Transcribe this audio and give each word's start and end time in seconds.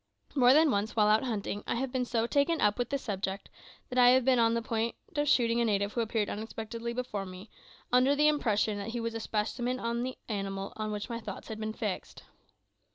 More 0.33 0.51
than 0.51 0.71
once, 0.71 0.95
while 0.95 1.07
out 1.07 1.21
hunting, 1.25 1.63
I 1.67 1.75
have 1.75 1.91
been 1.91 2.05
so 2.05 2.25
taken 2.25 2.59
up 2.59 2.79
with 2.79 2.89
this 2.89 3.03
subject 3.03 3.49
that 3.89 3.99
I 3.99 4.09
have 4.09 4.25
been 4.25 4.39
on 4.39 4.55
the 4.55 4.61
point 4.63 4.95
of 5.15 5.27
shooting 5.29 5.61
a 5.61 5.65
native 5.65 5.93
who 5.93 6.01
appeared 6.01 6.27
unexpectedly 6.27 6.91
before 6.91 7.23
me, 7.23 7.51
under 7.91 8.15
the 8.15 8.27
impression 8.27 8.79
that 8.79 8.89
he 8.89 8.99
was 8.99 9.13
a 9.13 9.19
specimen 9.19 9.79
of 9.79 10.01
the 10.01 10.17
animal 10.27 10.73
on 10.75 10.91
which 10.91 11.07
my 11.07 11.19
thoughts 11.19 11.49
had 11.49 11.59
been 11.59 11.73
fixed. 11.73 12.23